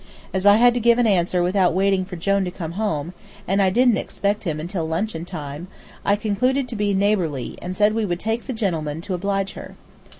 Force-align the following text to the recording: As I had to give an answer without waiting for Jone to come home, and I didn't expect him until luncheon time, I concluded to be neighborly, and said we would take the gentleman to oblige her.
As 0.33 0.47
I 0.47 0.55
had 0.55 0.73
to 0.73 0.79
give 0.79 0.97
an 0.97 1.05
answer 1.05 1.43
without 1.43 1.75
waiting 1.75 2.05
for 2.05 2.15
Jone 2.15 2.43
to 2.45 2.49
come 2.49 2.71
home, 2.71 3.13
and 3.47 3.61
I 3.61 3.69
didn't 3.69 3.99
expect 3.99 4.45
him 4.45 4.59
until 4.59 4.83
luncheon 4.87 5.25
time, 5.25 5.67
I 6.03 6.15
concluded 6.15 6.67
to 6.69 6.75
be 6.75 6.95
neighborly, 6.95 7.55
and 7.61 7.77
said 7.77 7.93
we 7.93 8.05
would 8.05 8.19
take 8.19 8.47
the 8.47 8.53
gentleman 8.53 9.01
to 9.01 9.13
oblige 9.13 9.53
her. 9.53 9.75